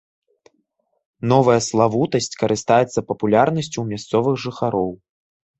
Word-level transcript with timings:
Новая 1.33 1.57
славутасць 1.67 2.37
карыстаецца 2.45 2.99
папулярнасцю 3.13 3.73
ў 3.81 3.85
мясцовых 3.95 4.35
жыхароў. 4.49 4.91